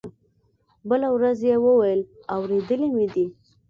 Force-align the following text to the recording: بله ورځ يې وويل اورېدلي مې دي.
بله 0.89 1.07
ورځ 1.15 1.39
يې 1.49 1.55
وويل 1.65 2.01
اورېدلي 2.35 2.87
مې 2.95 3.07
دي. 3.13 3.25